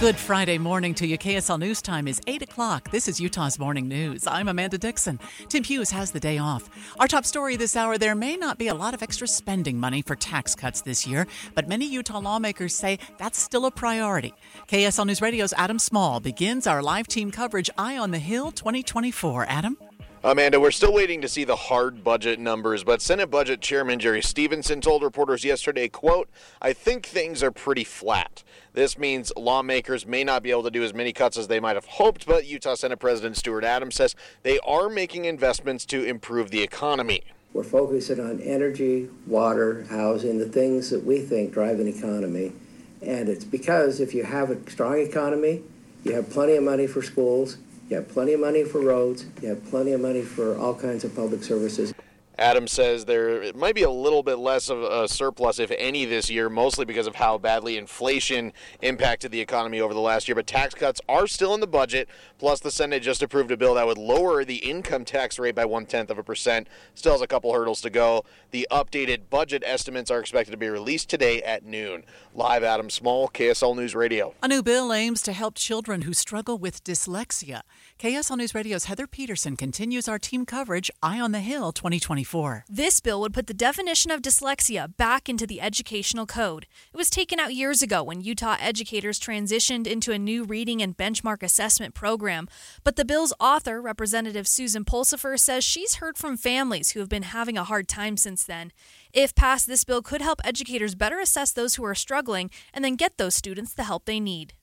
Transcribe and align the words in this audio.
Good 0.00 0.16
Friday 0.16 0.56
morning 0.56 0.94
to 0.94 1.06
you. 1.06 1.18
KSL 1.18 1.58
News 1.58 1.82
Time 1.82 2.08
is 2.08 2.22
8 2.26 2.40
o'clock. 2.40 2.90
This 2.90 3.06
is 3.06 3.20
Utah's 3.20 3.58
Morning 3.58 3.86
News. 3.86 4.26
I'm 4.26 4.48
Amanda 4.48 4.78
Dixon. 4.78 5.20
Tim 5.50 5.62
Hughes 5.62 5.90
has 5.90 6.10
the 6.10 6.18
day 6.18 6.38
off. 6.38 6.70
Our 6.98 7.06
top 7.06 7.26
story 7.26 7.56
this 7.56 7.76
hour 7.76 7.98
there 7.98 8.14
may 8.14 8.38
not 8.38 8.56
be 8.56 8.68
a 8.68 8.74
lot 8.74 8.94
of 8.94 9.02
extra 9.02 9.28
spending 9.28 9.78
money 9.78 10.00
for 10.00 10.16
tax 10.16 10.54
cuts 10.54 10.80
this 10.80 11.06
year, 11.06 11.26
but 11.54 11.68
many 11.68 11.84
Utah 11.84 12.18
lawmakers 12.18 12.74
say 12.74 12.98
that's 13.18 13.38
still 13.38 13.66
a 13.66 13.70
priority. 13.70 14.32
KSL 14.68 15.04
News 15.04 15.20
Radio's 15.20 15.52
Adam 15.58 15.78
Small 15.78 16.18
begins 16.18 16.66
our 16.66 16.82
live 16.82 17.06
team 17.06 17.30
coverage 17.30 17.68
Eye 17.76 17.98
on 17.98 18.10
the 18.10 18.18
Hill 18.18 18.52
2024. 18.52 19.44
Adam? 19.50 19.76
Amanda, 20.22 20.60
we're 20.60 20.70
still 20.70 20.92
waiting 20.92 21.22
to 21.22 21.28
see 21.28 21.44
the 21.44 21.56
hard 21.56 22.04
budget 22.04 22.38
numbers, 22.38 22.84
but 22.84 23.00
Senate 23.00 23.30
Budget 23.30 23.62
Chairman 23.62 23.98
Jerry 23.98 24.20
Stevenson 24.20 24.82
told 24.82 25.02
reporters 25.02 25.46
yesterday, 25.46 25.88
quote, 25.88 26.28
I 26.60 26.74
think 26.74 27.06
things 27.06 27.42
are 27.42 27.50
pretty 27.50 27.84
flat. 27.84 28.44
This 28.74 28.98
means 28.98 29.32
lawmakers 29.34 30.04
may 30.04 30.22
not 30.22 30.42
be 30.42 30.50
able 30.50 30.64
to 30.64 30.70
do 30.70 30.82
as 30.82 30.92
many 30.92 31.14
cuts 31.14 31.38
as 31.38 31.48
they 31.48 31.58
might 31.58 31.74
have 31.74 31.86
hoped, 31.86 32.26
but 32.26 32.44
Utah 32.44 32.74
Senate 32.74 32.98
President 32.98 33.38
Stuart 33.38 33.64
Adams 33.64 33.94
says 33.94 34.14
they 34.42 34.58
are 34.58 34.90
making 34.90 35.24
investments 35.24 35.86
to 35.86 36.04
improve 36.04 36.50
the 36.50 36.60
economy. 36.60 37.22
We're 37.54 37.64
focusing 37.64 38.20
on 38.20 38.42
energy, 38.42 39.08
water, 39.26 39.86
housing, 39.88 40.38
the 40.38 40.50
things 40.50 40.90
that 40.90 41.02
we 41.02 41.20
think 41.20 41.54
drive 41.54 41.80
an 41.80 41.88
economy. 41.88 42.52
And 43.00 43.30
it's 43.30 43.46
because 43.46 44.00
if 44.00 44.12
you 44.12 44.24
have 44.24 44.50
a 44.50 44.70
strong 44.70 44.98
economy, 44.98 45.62
you 46.04 46.12
have 46.12 46.28
plenty 46.28 46.56
of 46.56 46.62
money 46.62 46.86
for 46.86 47.00
schools, 47.00 47.56
you 47.90 47.96
have 47.96 48.08
plenty 48.08 48.32
of 48.34 48.40
money 48.40 48.62
for 48.62 48.80
roads. 48.80 49.26
You 49.42 49.48
have 49.48 49.64
plenty 49.68 49.90
of 49.92 50.00
money 50.00 50.22
for 50.22 50.56
all 50.56 50.74
kinds 50.74 51.02
of 51.02 51.14
public 51.14 51.42
services. 51.42 51.92
Adams 52.40 52.72
says 52.72 53.04
there 53.04 53.52
might 53.52 53.74
be 53.74 53.82
a 53.82 53.90
little 53.90 54.22
bit 54.22 54.36
less 54.36 54.70
of 54.70 54.82
a 54.82 55.06
surplus, 55.06 55.58
if 55.58 55.70
any, 55.76 56.06
this 56.06 56.30
year, 56.30 56.48
mostly 56.48 56.86
because 56.86 57.06
of 57.06 57.16
how 57.16 57.36
badly 57.36 57.76
inflation 57.76 58.54
impacted 58.80 59.30
the 59.30 59.40
economy 59.40 59.78
over 59.78 59.92
the 59.92 60.00
last 60.00 60.26
year. 60.26 60.34
But 60.34 60.46
tax 60.46 60.72
cuts 60.74 61.02
are 61.06 61.26
still 61.26 61.52
in 61.52 61.60
the 61.60 61.66
budget. 61.66 62.08
Plus, 62.38 62.60
the 62.60 62.70
Senate 62.70 63.02
just 63.02 63.22
approved 63.22 63.50
a 63.50 63.58
bill 63.58 63.74
that 63.74 63.86
would 63.86 63.98
lower 63.98 64.42
the 64.42 64.56
income 64.56 65.04
tax 65.04 65.38
rate 65.38 65.54
by 65.54 65.66
one 65.66 65.84
tenth 65.84 66.08
of 66.08 66.16
a 66.16 66.22
percent. 66.22 66.66
Still 66.94 67.12
has 67.12 67.20
a 67.20 67.26
couple 67.26 67.52
hurdles 67.52 67.82
to 67.82 67.90
go. 67.90 68.24
The 68.52 68.66
updated 68.70 69.28
budget 69.28 69.62
estimates 69.66 70.10
are 70.10 70.18
expected 70.18 70.52
to 70.52 70.56
be 70.56 70.70
released 70.70 71.10
today 71.10 71.42
at 71.42 71.62
noon. 71.62 72.04
Live, 72.34 72.64
Adam 72.64 72.88
Small, 72.88 73.28
KSL 73.28 73.76
News 73.76 73.94
Radio. 73.94 74.34
A 74.42 74.48
new 74.48 74.62
bill 74.62 74.94
aims 74.94 75.20
to 75.22 75.34
help 75.34 75.56
children 75.56 76.02
who 76.02 76.14
struggle 76.14 76.56
with 76.56 76.82
dyslexia. 76.84 77.60
KSL 77.98 78.38
News 78.38 78.54
Radio's 78.54 78.86
Heather 78.86 79.06
Peterson 79.06 79.56
continues 79.56 80.08
our 80.08 80.18
team 80.18 80.46
coverage, 80.46 80.90
Eye 81.02 81.20
on 81.20 81.32
the 81.32 81.40
Hill 81.40 81.70
2024. 81.72 82.29
This 82.68 83.00
bill 83.00 83.20
would 83.22 83.34
put 83.34 83.48
the 83.48 83.54
definition 83.54 84.12
of 84.12 84.22
dyslexia 84.22 84.96
back 84.96 85.28
into 85.28 85.48
the 85.48 85.60
educational 85.60 86.26
code. 86.26 86.66
It 86.94 86.96
was 86.96 87.10
taken 87.10 87.40
out 87.40 87.54
years 87.54 87.82
ago 87.82 88.04
when 88.04 88.20
Utah 88.20 88.56
educators 88.60 89.18
transitioned 89.18 89.88
into 89.88 90.12
a 90.12 90.18
new 90.18 90.44
reading 90.44 90.80
and 90.80 90.96
benchmark 90.96 91.42
assessment 91.42 91.92
program. 91.92 92.46
But 92.84 92.94
the 92.94 93.04
bill's 93.04 93.32
author, 93.40 93.82
Representative 93.82 94.46
Susan 94.46 94.84
Pulsipher, 94.84 95.40
says 95.40 95.64
she's 95.64 95.96
heard 95.96 96.16
from 96.16 96.36
families 96.36 96.90
who 96.90 97.00
have 97.00 97.08
been 97.08 97.24
having 97.24 97.58
a 97.58 97.64
hard 97.64 97.88
time 97.88 98.16
since 98.16 98.44
then. 98.44 98.70
If 99.12 99.34
passed, 99.34 99.66
this 99.66 99.82
bill 99.82 100.00
could 100.00 100.22
help 100.22 100.40
educators 100.44 100.94
better 100.94 101.18
assess 101.18 101.50
those 101.50 101.74
who 101.74 101.84
are 101.84 101.96
struggling 101.96 102.48
and 102.72 102.84
then 102.84 102.94
get 102.94 103.18
those 103.18 103.34
students 103.34 103.74
the 103.74 103.84
help 103.84 104.04
they 104.04 104.20
need. 104.20 104.54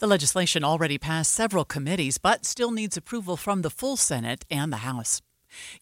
The 0.00 0.08
legislation 0.08 0.64
already 0.64 0.98
passed 0.98 1.32
several 1.32 1.64
committees, 1.64 2.18
but 2.18 2.44
still 2.44 2.72
needs 2.72 2.96
approval 2.96 3.36
from 3.36 3.62
the 3.62 3.70
full 3.70 3.96
Senate 3.96 4.44
and 4.50 4.72
the 4.72 4.78
House. 4.78 5.22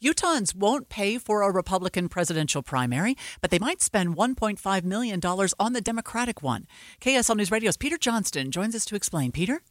Utahns 0.03 0.55
won't 0.55 0.89
pay 0.89 1.19
for 1.19 1.43
a 1.43 1.53
Republican 1.53 2.09
presidential 2.09 2.63
primary, 2.63 3.17
but 3.41 3.51
they 3.51 3.59
might 3.59 3.83
spend 3.83 4.17
$1.5 4.17 4.85
million 4.85 5.21
on 5.59 5.73
the 5.73 5.81
Democratic 5.81 6.43
one. 6.43 6.67
KSL 7.01 7.37
News 7.37 7.51
Radio's 7.51 7.77
Peter 7.77 7.99
Johnston 7.99 8.51
joins 8.51 8.75
us 8.75 8.85
to 8.87 8.97
explain. 8.97 9.33
Peter? 9.33 9.63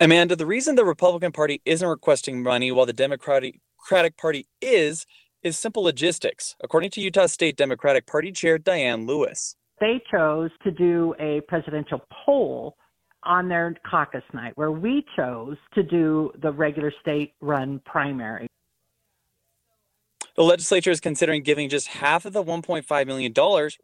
Amanda, 0.00 0.36
the 0.36 0.46
reason 0.46 0.74
the 0.74 0.84
Republican 0.84 1.32
Party 1.32 1.62
isn't 1.64 1.88
requesting 1.88 2.42
money 2.42 2.70
while 2.70 2.86
the 2.86 2.92
Democratic 2.92 3.60
Party 4.16 4.46
is, 4.60 5.06
is 5.42 5.58
simple 5.58 5.82
logistics, 5.82 6.56
according 6.62 6.90
to 6.90 7.00
Utah 7.00 7.26
State 7.26 7.56
Democratic 7.56 8.06
Party 8.06 8.32
Chair 8.32 8.58
Diane 8.58 9.06
Lewis 9.06 9.56
they 9.80 10.00
chose 10.10 10.50
to 10.62 10.70
do 10.70 11.14
a 11.18 11.40
presidential 11.48 12.00
poll 12.24 12.76
on 13.24 13.48
their 13.48 13.74
caucus 13.88 14.22
night, 14.32 14.52
where 14.56 14.72
we 14.72 15.04
chose 15.16 15.56
to 15.74 15.82
do 15.82 16.32
the 16.42 16.50
regular 16.50 16.92
state 17.00 17.34
run 17.40 17.80
primary. 17.84 18.46
The 20.36 20.42
legislature 20.42 20.90
is 20.90 20.98
considering 20.98 21.44
giving 21.44 21.68
just 21.68 21.86
half 21.86 22.24
of 22.24 22.32
the 22.32 22.42
$1.5 22.42 23.06
million 23.06 23.32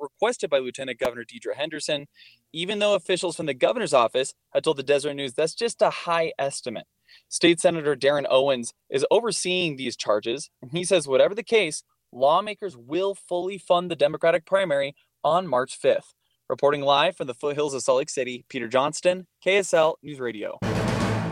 requested 0.00 0.50
by 0.50 0.58
Lieutenant 0.58 0.98
Governor 0.98 1.24
Deidre 1.24 1.54
Henderson, 1.54 2.08
even 2.52 2.80
though 2.80 2.96
officials 2.96 3.36
from 3.36 3.46
the 3.46 3.54
governor's 3.54 3.94
office 3.94 4.34
had 4.52 4.64
told 4.64 4.76
the 4.76 4.82
Deseret 4.82 5.14
News 5.14 5.34
that's 5.34 5.54
just 5.54 5.80
a 5.80 5.90
high 5.90 6.32
estimate. 6.40 6.86
State 7.28 7.60
Senator 7.60 7.94
Derrin 7.94 8.26
Owens 8.28 8.74
is 8.88 9.06
overseeing 9.12 9.76
these 9.76 9.96
charges, 9.96 10.50
and 10.60 10.72
he 10.72 10.82
says, 10.82 11.06
whatever 11.06 11.36
the 11.36 11.44
case, 11.44 11.84
lawmakers 12.10 12.76
will 12.76 13.14
fully 13.14 13.56
fund 13.56 13.88
the 13.88 13.96
Democratic 13.96 14.44
primary 14.44 14.96
on 15.22 15.46
March 15.46 15.80
5th. 15.80 16.14
Reporting 16.50 16.80
live 16.80 17.16
from 17.16 17.28
the 17.28 17.34
foothills 17.34 17.74
of 17.74 17.82
Salt 17.82 17.98
Lake 17.98 18.10
City, 18.10 18.44
Peter 18.48 18.66
Johnston, 18.66 19.28
KSL 19.46 19.94
News 20.02 20.18
Radio. 20.18 20.58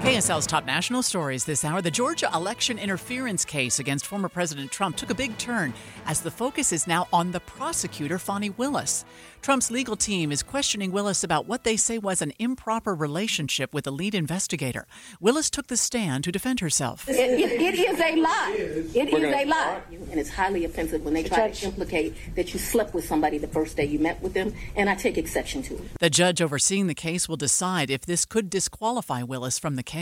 KSL's 0.09 0.47
top 0.47 0.65
national 0.65 1.03
stories 1.03 1.45
this 1.45 1.67
hour. 1.67 1.83
The 1.83 1.91
Georgia 1.91 2.31
election 2.33 2.79
interference 2.79 3.45
case 3.45 3.79
against 3.79 4.07
former 4.07 4.31
President 4.31 4.73
Trump 4.73 4.97
took 4.97 5.11
a 5.11 5.15
big 5.15 5.37
turn 5.37 5.75
as 6.07 6.23
the 6.23 6.31
focus 6.31 6.73
is 6.73 6.87
now 6.87 7.07
on 7.13 7.33
the 7.33 7.41
prosecutor, 7.41 8.19
Fani 8.19 8.49
Willis. 8.49 9.05
Trump's 9.43 9.71
legal 9.71 9.97
team 9.97 10.33
is 10.33 10.43
questioning 10.43 10.93
Willis 10.93 11.23
about 11.23 11.47
what 11.47 11.63
they 11.63 11.77
say 11.77 11.99
was 11.99 12.23
an 12.23 12.33
improper 12.39 12.95
relationship 12.95 13.75
with 13.75 13.85
the 13.85 13.93
lead 13.93 14.15
investigator. 14.15 14.87
Willis 15.21 15.51
took 15.51 15.67
the 15.67 15.77
stand 15.77 16.25
to 16.25 16.33
defend 16.33 16.61
herself. 16.61 17.07
it, 17.07 17.15
it, 17.15 17.61
it 17.61 17.79
is 17.79 18.01
a 18.01 18.17
lie. 18.17 18.57
It 18.59 19.13
is 19.13 19.23
a 19.23 19.45
lie. 19.45 19.81
And 20.11 20.19
it's 20.19 20.31
highly 20.31 20.65
offensive 20.65 21.05
when 21.05 21.13
they 21.13 21.23
try 21.23 21.51
to 21.51 21.67
implicate 21.67 22.35
that 22.35 22.55
you 22.55 22.59
slept 22.59 22.95
with 22.95 23.05
somebody 23.05 23.37
the 23.37 23.47
first 23.47 23.77
day 23.77 23.85
you 23.85 23.99
met 23.99 24.23
with 24.23 24.33
them, 24.33 24.55
and 24.75 24.89
I 24.89 24.95
take 24.95 25.19
exception 25.19 25.63
to 25.65 25.75
it. 25.75 25.83
The 26.01 26.09
judge 26.09 26.41
overseeing 26.41 26.87
the 26.87 26.95
case 26.95 27.29
will 27.29 27.37
decide 27.37 27.91
if 27.91 28.07
this 28.07 28.25
could 28.25 28.49
disqualify 28.49 29.23
Willis 29.23 29.59
from 29.59 29.77
the 29.77 29.83
case. 29.83 29.98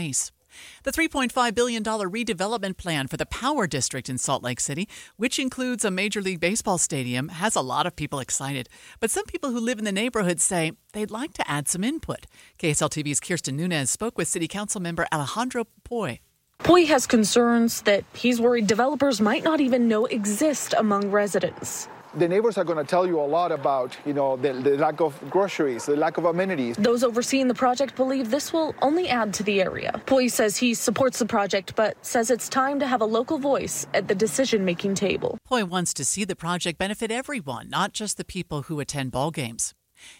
The 0.83 0.91
$3.5 0.91 1.55
billion 1.55 1.83
redevelopment 1.83 2.77
plan 2.77 3.07
for 3.07 3.17
the 3.17 3.25
Power 3.25 3.67
District 3.67 4.09
in 4.09 4.17
Salt 4.17 4.43
Lake 4.43 4.59
City, 4.59 4.87
which 5.15 5.39
includes 5.39 5.85
a 5.85 5.91
Major 5.91 6.21
League 6.21 6.39
Baseball 6.39 6.77
stadium, 6.77 7.29
has 7.29 7.55
a 7.55 7.61
lot 7.61 7.85
of 7.85 7.95
people 7.95 8.19
excited. 8.19 8.69
But 8.99 9.11
some 9.11 9.25
people 9.25 9.51
who 9.51 9.59
live 9.59 9.79
in 9.79 9.85
the 9.85 9.91
neighborhood 9.91 10.39
say 10.39 10.71
they'd 10.93 11.11
like 11.11 11.33
to 11.33 11.49
add 11.49 11.67
some 11.67 11.83
input. 11.83 12.25
KSLTV's 12.59 13.19
Kirsten 13.19 13.57
Nunez 13.57 13.91
spoke 13.91 14.17
with 14.17 14.27
City 14.27 14.47
Council 14.47 14.81
member 14.81 15.07
Alejandro 15.11 15.65
Puy. 15.83 16.21
Puy 16.63 16.85
has 16.85 17.05
concerns 17.05 17.81
that 17.83 18.03
he's 18.13 18.41
worried 18.41 18.67
developers 18.67 19.21
might 19.21 19.43
not 19.43 19.61
even 19.61 19.87
know 19.87 20.05
exist 20.05 20.73
among 20.77 21.11
residents 21.11 21.87
the 22.17 22.27
neighbors 22.27 22.57
are 22.57 22.63
going 22.63 22.77
to 22.77 22.83
tell 22.83 23.05
you 23.05 23.19
a 23.19 23.27
lot 23.37 23.51
about, 23.51 23.95
you 24.05 24.13
know, 24.13 24.37
the, 24.37 24.53
the, 24.53 24.77
lack 24.77 24.99
of 25.01 25.17
groceries, 25.29 25.85
the 25.85 25.95
lack 25.95 26.17
of 26.17 26.25
amenities. 26.25 26.75
Those 26.77 27.03
overseeing 27.03 27.47
the 27.47 27.53
project 27.53 27.95
believe 27.95 28.31
this 28.31 28.51
will 28.51 28.73
only 28.81 29.07
add 29.07 29.33
to 29.35 29.43
the 29.43 29.61
area. 29.61 30.01
Puy 30.05 30.29
says 30.29 30.57
he 30.57 30.73
supports 30.73 31.19
the 31.19 31.25
project, 31.25 31.75
but 31.75 32.03
says 32.05 32.31
it's 32.31 32.49
time 32.49 32.79
to 32.79 32.87
have 32.87 33.01
a 33.01 33.05
local 33.05 33.37
voice 33.37 33.87
at 33.93 34.07
the 34.07 34.15
decision-making 34.15 34.95
table. 34.95 35.37
Puy 35.47 35.63
wants 35.63 35.93
to 35.93 36.03
see 36.05 36.23
the 36.23 36.35
project 36.35 36.77
benefit 36.79 37.11
everyone, 37.11 37.69
not 37.69 37.93
just 37.93 38.17
the 38.17 38.25
people 38.25 38.63
who 38.63 38.79
attend 38.79 39.11
ball 39.11 39.31
games. 39.31 39.73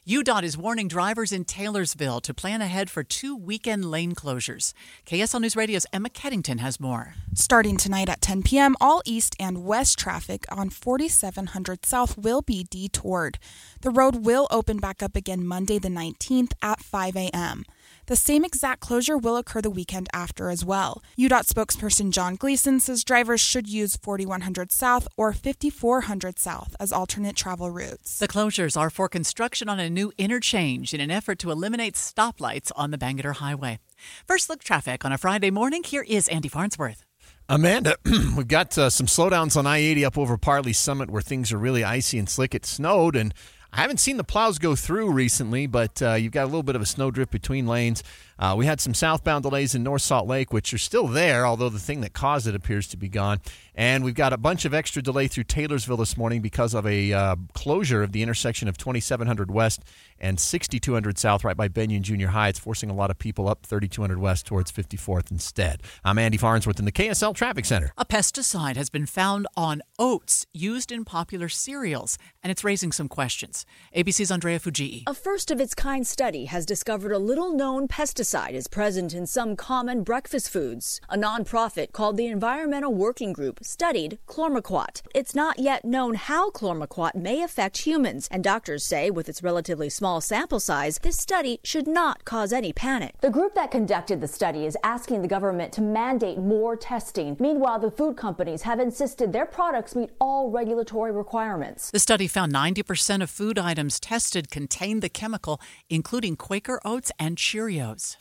UDOT 0.08 0.44
is 0.44 0.58
warning 0.58 0.88
drivers 0.88 1.32
in 1.32 1.46
Taylorsville 1.46 2.22
to 2.22 2.34
plan 2.34 2.62
ahead 2.62 2.90
for 2.90 3.04
two 3.04 3.36
weekend 3.36 3.86
lane 3.86 4.16
closures. 4.16 4.74
KSL 5.06 5.42
News 5.42 5.56
Radio's 5.56 5.86
Emma 5.92 6.10
Keddington 6.10 6.60
has 6.60 6.80
more. 6.80 7.16
Starting 7.34 7.78
tonight 7.78 8.10
at 8.10 8.22
10 8.22 8.44
p.m., 8.44 8.76
all 8.82 9.02
east 9.06 9.36
and 9.40 9.66
west 9.66 10.00
traffic 10.00 10.46
on 10.50 10.70
4700 10.70 11.86
South 11.86 12.18
will 12.18 12.42
be 12.42 12.66
detoured. 12.70 13.38
The 13.82 13.92
road 13.92 14.26
will 14.26 14.48
open 14.52 14.78
back 14.78 15.04
up 15.04 15.16
again 15.16 15.46
Monday 15.46 15.80
the 15.80 15.90
19th 15.90 16.54
at 16.62 16.81
5 16.81 17.16
a.m. 17.16 17.63
The 18.07 18.15
same 18.15 18.45
exact 18.45 18.80
closure 18.80 19.18
will 19.18 19.36
occur 19.36 19.59
the 19.62 19.69
weekend 19.69 20.07
after 20.13 20.50
as 20.50 20.63
well. 20.63 21.04
UDOT 21.19 21.45
spokesperson 21.45 22.12
John 22.12 22.36
Gleason 22.36 22.80
says 22.80 23.04
drivers 23.04 23.42
should 23.42 23.68
use 23.68 23.98
4100 23.98 24.71
South 24.71 25.09
or 25.18 25.33
5400 25.33 26.39
South 26.39 26.74
as 26.80 26.94
alternate 26.94 27.36
travel 27.36 27.69
routes. 27.69 28.18
The 28.18 28.30
closures 28.30 28.80
are 28.80 28.89
for 28.89 29.09
construction 29.09 29.68
on 29.68 29.81
a 29.81 29.89
new 29.89 30.13
interchange 30.18 30.94
in 30.94 31.01
an 31.01 31.12
effort 31.12 31.38
to 31.39 31.51
eliminate 31.51 31.95
stoplights 31.95 32.71
on 32.77 32.92
the 32.92 32.98
Bangerter 32.98 33.36
Highway. 33.36 33.80
First 34.25 34.50
look 34.50 34.63
traffic 34.63 35.03
on 35.03 35.12
a 35.12 35.18
Friday 35.18 35.51
morning. 35.51 35.83
Here 35.83 36.06
is 36.07 36.30
Andy 36.30 36.48
Farnsworth. 36.48 37.03
Amanda, 37.50 37.98
we've 38.38 38.48
got 38.48 38.77
uh, 38.77 38.89
some 38.89 39.07
slowdowns 39.07 39.57
on 39.57 39.68
I 39.68 39.80
80 39.80 40.06
up 40.06 40.18
over 40.18 40.38
Parleys 40.38 40.77
Summit 40.77 41.10
where 41.10 41.21
things 41.21 41.51
are 41.51 41.57
really 41.57 41.83
icy 41.83 42.18
and 42.18 42.30
slick. 42.30 42.56
It 42.56 42.65
snowed, 42.65 43.18
and 43.18 43.33
I 43.74 43.81
haven't 43.81 44.00
seen 44.00 44.18
the 44.18 44.24
plows 44.24 44.60
go 44.60 44.75
through 44.75 45.12
recently, 45.12 45.68
but 45.68 46.02
uh, 46.02 46.14
you've 46.14 46.31
got 46.31 46.44
a 46.44 46.46
little 46.46 46.64
bit 46.64 46.75
of 46.75 46.81
a 46.81 46.86
snowdrift 46.86 47.31
between 47.31 47.68
lanes. 47.68 48.02
Uh, 48.40 48.56
we 48.58 48.66
had 48.66 48.80
some 48.80 48.94
southbound 48.94 49.44
delays 49.44 49.75
in 49.75 49.84
North 49.84 50.04
Salt 50.04 50.28
Lake, 50.28 50.54
which 50.54 50.74
are 50.74 50.78
still 50.78 51.08
there, 51.08 51.46
although 51.46 51.69
the 51.69 51.80
thing 51.80 52.02
that 52.02 52.14
caused 52.14 52.48
it 52.48 52.56
appears 52.56 52.88
to 52.90 52.98
be 52.98 53.10
gone. 53.10 53.40
And 53.75 54.04
we've 54.04 54.16
got 54.16 54.31
a 54.31 54.38
bunch 54.38 54.64
of 54.66 54.74
extra 54.74 55.02
delay 55.02 55.28
through 55.28 55.46
Taylorsville 55.46 55.98
this 55.98 56.18
morning 56.18 56.42
because 56.42 56.74
of 56.74 56.86
a 56.86 57.12
uh, 57.12 57.36
closure 57.54 58.04
of 58.04 58.12
the 58.12 58.24
intersection 58.24 58.68
of 58.68 58.78
2700 58.78 59.52
West 59.52 59.84
and 60.19 60.40
6200 60.40 61.18
South 61.18 61.44
right 61.44 61.58
by 61.58 61.68
Bennion 61.68 62.02
Junior 62.02 62.28
High. 62.28 62.50
It's 62.50 62.60
forcing 62.60 62.90
a 62.90 62.94
lot 62.94 63.12
of 63.12 63.19
people 63.19 63.48
up 63.48 63.66
3200 63.66 64.18
West 64.18 64.46
towards 64.46 64.72
54th 64.72 65.31
instead. 65.31 65.84
I'm 66.04 66.18
Andy 66.18 66.38
Farnsworth 66.38 66.80
in 66.80 66.86
the 66.86 66.92
KSL 66.92 67.36
Traffic 67.36 67.66
Center. 67.66 67.92
A 67.98 68.06
pesticide 68.06 68.75
has 68.75 68.90
been 68.90 69.06
found 69.06 69.48
on 69.56 69.81
oats 70.00 70.46
used 70.54 70.92
in 70.92 71.06
popular 71.06 71.50
cereals, 71.50 72.18
and 72.42 72.52
it's 72.52 72.64
raising 72.64 72.92
some 72.92 73.08
questions. 73.08 73.66
ABC's 73.96 74.31
Andrea 74.31 74.60
Fujii. 74.60 75.04
A 75.08 75.14
first 75.14 75.52
of 75.52 75.62
its 75.62 75.75
kind 75.75 76.08
study 76.08 76.46
has 76.46 76.66
discovered 76.66 77.12
a 77.12 77.20
little 77.20 77.54
known 77.54 77.88
pesticide 77.88 78.54
is 78.54 78.68
present 78.68 79.13
in 79.13 79.28
some 79.28 79.56
common 79.56 80.04
breakfast 80.04 80.50
foods. 80.50 81.00
A 81.10 81.18
nonprofit 81.18 81.92
called 81.92 82.18
the 82.18 82.28
Environmental 82.28 82.94
Working 82.94 83.34
Group 83.34 83.60
studied 83.62 84.18
chlormequat. 84.28 85.02
It's 85.13 85.36
not 85.36 85.60
yet 85.60 85.86
known 85.86 86.16
how 86.16 86.50
chlormequat 86.50 87.16
may 87.16 87.44
affect 87.44 87.86
humans, 87.86 88.28
and 88.31 88.44
doctors 88.44 88.84
say 88.84 89.12
with 89.12 89.30
its 89.30 89.44
relatively 89.44 89.90
small 89.90 90.06
sample 90.21 90.59
size, 90.59 90.98
this 91.01 91.18
study 91.18 91.59
should 91.63 91.88
not 91.88 92.24
cause 92.24 92.54
any 92.54 92.71
panic. 92.71 93.15
The 93.21 93.30
group 93.30 93.54
that 93.56 93.69
conducted 93.69 94.21
the 94.21 94.27
study 94.27 94.65
is 94.65 94.77
asking 94.83 95.21
the 95.21 95.27
government 95.27 95.74
to 95.74 95.81
mandate 95.81 96.38
more 96.38 96.75
testing. 96.77 97.36
Meanwhile, 97.39 97.80
the 97.80 97.92
food 97.92 98.15
companies 98.15 98.62
have 98.62 98.80
insisted 98.80 99.33
their 99.33 99.45
products 99.45 99.95
meet 99.95 100.12
all 100.19 100.50
regulatory 100.50 101.12
requirements. 101.12 101.92
The 101.92 102.00
study 102.00 102.27
found 102.27 102.54
90% 102.54 103.21
of 103.21 103.30
food 103.30 103.59
items 103.59 104.00
tested 104.00 104.50
contained 104.50 105.01
the 105.01 105.09
chemical, 105.09 105.59
including 105.89 106.38
Quaker 106.38 106.80
Oats 106.86 107.12
and 107.19 107.38
Cheerios. 107.38 108.15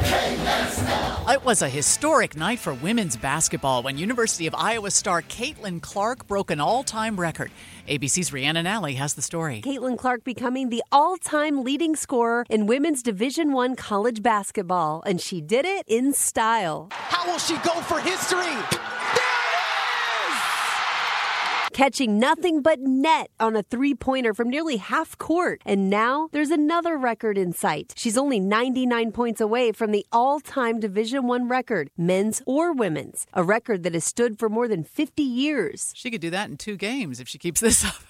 It 1.32 1.44
was 1.44 1.62
a 1.62 1.68
historic 1.68 2.36
night 2.36 2.58
for 2.58 2.74
women's 2.74 3.16
basketball 3.16 3.82
when 3.82 3.96
University 3.96 4.46
of 4.46 4.54
Iowa 4.54 4.90
star 4.90 5.22
Caitlin 5.22 5.80
Clark 5.80 6.26
broke 6.26 6.50
an 6.50 6.60
all 6.60 6.82
time 6.82 7.18
record. 7.18 7.50
ABC's 7.88 8.32
Rhiannon 8.32 8.66
Ally 8.66 8.92
has 8.92 9.14
the 9.14 9.22
story. 9.22 9.62
Caitlin 9.62 9.96
Clark 9.96 10.24
becoming 10.24 10.70
the 10.70 10.82
all-time 10.90 11.62
leading 11.76 11.94
scorer 11.94 12.42
in 12.48 12.64
women's 12.64 13.02
Division 13.02 13.52
One 13.52 13.76
college 13.76 14.22
basketball, 14.22 15.02
and 15.04 15.20
she 15.20 15.42
did 15.42 15.66
it 15.66 15.84
in 15.86 16.14
style. 16.14 16.88
How 16.90 17.30
will 17.30 17.38
she 17.38 17.58
go 17.58 17.74
for 17.82 18.00
history? 18.00 18.95
Catching 21.76 22.18
nothing 22.18 22.62
but 22.62 22.80
net 22.80 23.28
on 23.38 23.54
a 23.54 23.62
three 23.62 23.94
pointer 23.94 24.32
from 24.32 24.48
nearly 24.48 24.78
half 24.78 25.18
court. 25.18 25.60
And 25.66 25.90
now 25.90 26.30
there's 26.32 26.50
another 26.50 26.96
record 26.96 27.36
in 27.36 27.52
sight. 27.52 27.92
She's 27.94 28.16
only 28.16 28.40
99 28.40 29.12
points 29.12 29.42
away 29.42 29.72
from 29.72 29.90
the 29.92 30.06
all 30.10 30.40
time 30.40 30.80
Division 30.80 31.26
One 31.26 31.48
record, 31.48 31.90
men's 31.98 32.40
or 32.46 32.72
women's, 32.72 33.26
a 33.34 33.44
record 33.44 33.82
that 33.82 33.92
has 33.92 34.04
stood 34.04 34.38
for 34.38 34.48
more 34.48 34.68
than 34.68 34.84
50 34.84 35.22
years. 35.22 35.92
She 35.94 36.10
could 36.10 36.22
do 36.22 36.30
that 36.30 36.48
in 36.48 36.56
two 36.56 36.78
games 36.78 37.20
if 37.20 37.28
she 37.28 37.36
keeps 37.36 37.60
this 37.66 37.84
up. 37.84 38.00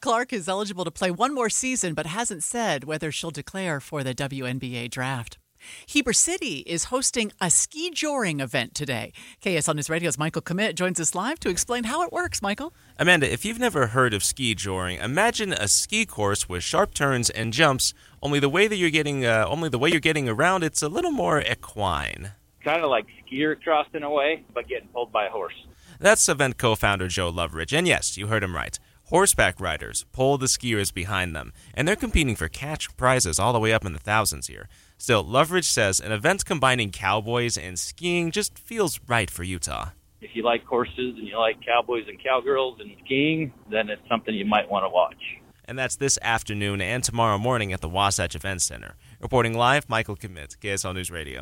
Clark 0.00 0.32
is 0.32 0.48
eligible 0.48 0.84
to 0.84 0.90
play 0.90 1.12
one 1.12 1.32
more 1.32 1.48
season, 1.48 1.94
but 1.94 2.06
hasn't 2.06 2.42
said 2.42 2.82
whether 2.82 3.12
she'll 3.12 3.30
declare 3.30 3.78
for 3.78 4.02
the 4.02 4.16
WNBA 4.16 4.90
draft. 4.90 5.38
Heber 5.86 6.12
City 6.12 6.64
is 6.66 6.84
hosting 6.84 7.32
a 7.40 7.50
ski 7.50 7.90
joring 7.90 8.40
event 8.40 8.74
today. 8.74 9.12
KSL 9.40 9.74
News 9.74 9.90
Radio's 9.90 10.18
Michael 10.18 10.42
Commit 10.42 10.76
joins 10.76 11.00
us 11.00 11.14
live 11.14 11.38
to 11.40 11.48
explain 11.48 11.84
how 11.84 12.02
it 12.02 12.12
works. 12.12 12.42
Michael? 12.42 12.72
Amanda, 12.98 13.32
if 13.32 13.44
you've 13.44 13.58
never 13.58 13.88
heard 13.88 14.14
of 14.14 14.24
ski 14.24 14.54
joring, 14.54 14.98
imagine 14.98 15.52
a 15.52 15.68
ski 15.68 16.06
course 16.06 16.48
with 16.48 16.62
sharp 16.62 16.94
turns 16.94 17.30
and 17.30 17.52
jumps. 17.52 17.94
Only 18.22 18.38
the 18.38 18.48
way 18.48 18.68
that 18.68 18.76
you're 18.76 18.90
getting, 18.90 19.24
uh, 19.24 19.44
only 19.48 19.68
the 19.68 19.78
way 19.78 19.90
you're 19.90 20.00
getting 20.00 20.28
around, 20.28 20.64
it's 20.64 20.82
a 20.82 20.88
little 20.88 21.12
more 21.12 21.40
equine. 21.40 22.32
Kind 22.64 22.82
of 22.82 22.90
like 22.90 23.06
skier 23.26 23.60
crossed 23.60 23.94
in 23.94 24.02
a 24.02 24.10
way, 24.10 24.44
but 24.54 24.68
getting 24.68 24.88
pulled 24.88 25.10
by 25.10 25.26
a 25.26 25.30
horse. 25.30 25.54
That's 25.98 26.28
event 26.28 26.58
co-founder 26.58 27.08
Joe 27.08 27.30
Loveridge, 27.32 27.76
and 27.76 27.86
yes, 27.86 28.16
you 28.16 28.26
heard 28.26 28.42
him 28.42 28.54
right. 28.54 28.78
Horseback 29.12 29.60
riders 29.60 30.06
pull 30.10 30.38
the 30.38 30.46
skiers 30.46 30.90
behind 30.92 31.36
them, 31.36 31.52
and 31.74 31.86
they're 31.86 31.94
competing 31.94 32.34
for 32.34 32.48
cash 32.48 32.88
prizes 32.96 33.38
all 33.38 33.52
the 33.52 33.58
way 33.58 33.70
up 33.70 33.84
in 33.84 33.92
the 33.92 33.98
thousands 33.98 34.46
here. 34.46 34.70
Still, 34.96 35.22
Loveridge 35.22 35.66
says 35.66 36.00
an 36.00 36.12
event 36.12 36.46
combining 36.46 36.90
cowboys 36.90 37.58
and 37.58 37.78
skiing 37.78 38.30
just 38.30 38.58
feels 38.58 38.98
right 39.06 39.30
for 39.30 39.42
Utah. 39.42 39.90
If 40.22 40.30
you 40.32 40.42
like 40.42 40.64
horses 40.64 41.16
and 41.18 41.28
you 41.28 41.38
like 41.38 41.56
cowboys 41.62 42.04
and 42.08 42.18
cowgirls 42.24 42.80
and 42.80 42.90
skiing, 43.04 43.52
then 43.70 43.90
it's 43.90 44.00
something 44.08 44.34
you 44.34 44.46
might 44.46 44.70
want 44.70 44.86
to 44.86 44.88
watch. 44.88 45.22
And 45.66 45.78
that's 45.78 45.96
this 45.96 46.18
afternoon 46.22 46.80
and 46.80 47.04
tomorrow 47.04 47.36
morning 47.36 47.70
at 47.74 47.82
the 47.82 47.90
Wasatch 47.90 48.34
Event 48.34 48.62
Center. 48.62 48.94
Reporting 49.20 49.52
live, 49.52 49.90
Michael 49.90 50.16
Commit, 50.16 50.56
KSL 50.58 50.94
News 50.94 51.10
Radio. 51.10 51.40